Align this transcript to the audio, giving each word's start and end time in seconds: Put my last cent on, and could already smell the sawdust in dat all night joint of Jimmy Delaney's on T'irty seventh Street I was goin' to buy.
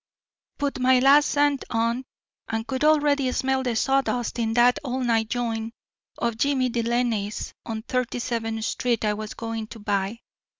Put 0.57 0.79
my 0.79 0.97
last 0.97 1.29
cent 1.29 1.63
on, 1.69 2.05
and 2.47 2.65
could 2.65 2.83
already 2.83 3.31
smell 3.31 3.61
the 3.61 3.75
sawdust 3.75 4.39
in 4.39 4.55
dat 4.55 4.79
all 4.83 5.01
night 5.01 5.29
joint 5.29 5.75
of 6.17 6.39
Jimmy 6.39 6.69
Delaney's 6.69 7.53
on 7.67 7.83
T'irty 7.83 8.19
seventh 8.19 8.65
Street 8.65 9.05
I 9.05 9.13
was 9.13 9.35
goin' 9.35 9.67
to 9.67 9.77
buy. 9.77 10.21